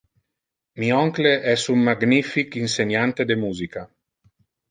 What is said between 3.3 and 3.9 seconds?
de musica.